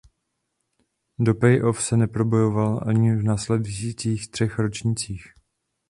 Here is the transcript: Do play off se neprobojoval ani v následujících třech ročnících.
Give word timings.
Do 1.19 1.35
play 1.35 1.61
off 1.63 1.81
se 1.83 1.97
neprobojoval 1.97 2.83
ani 2.89 3.15
v 3.15 3.23
následujících 3.23 4.31
třech 4.31 4.59
ročnících. 4.59 5.33